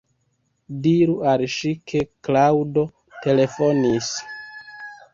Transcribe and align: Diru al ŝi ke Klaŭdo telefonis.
Diru 0.85 1.17
al 1.33 1.43
ŝi 1.57 1.75
ke 1.93 2.03
Klaŭdo 2.29 2.89
telefonis. 3.27 4.13